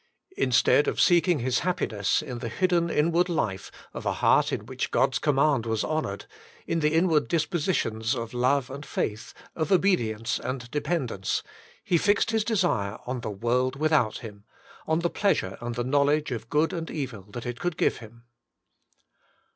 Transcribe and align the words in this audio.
Instead 0.35 0.87
of 0.87 0.99
seeking 0.99 1.41
his 1.41 1.59
happiness 1.59 2.23
in 2.23 2.39
the 2.39 2.49
hidden 2.49 2.89
inward 2.89 3.29
life 3.29 3.71
of 3.93 4.03
a 4.03 4.13
heart 4.13 4.51
in 4.51 4.65
which 4.65 4.89
God^s 4.89 5.21
com 5.21 5.35
mand 5.35 5.67
was 5.67 5.83
honoured, 5.83 6.25
in 6.65 6.79
the 6.79 6.95
inward 6.95 7.27
dispositions 7.27 8.15
of 8.15 8.33
love 8.33 8.71
and 8.71 8.83
faith, 8.83 9.31
of 9.55 9.71
obedience 9.71 10.39
and 10.39 10.71
dependence, 10.71 11.43
he 11.83 11.99
fixed 11.99 12.31
his 12.31 12.43
desire 12.43 12.97
on 13.05 13.19
the 13.21 13.29
world 13.29 13.75
without 13.75 14.17
him, 14.17 14.43
on 14.87 15.01
the 15.01 15.07
117 15.07 15.11
Il8 15.13 15.19
The 15.19 15.19
Inner 15.19 15.19
Chamber 15.19 15.19
pleasure 15.19 15.57
and 15.63 15.75
the 15.75 15.83
knowledge 15.97 16.31
of 16.31 16.49
good 16.49 16.73
and 16.73 16.89
evil 16.89 17.21
that 17.33 17.45
it 17.45 17.59
could 17.59 17.77
give 17.77 17.97
him. 17.97 18.23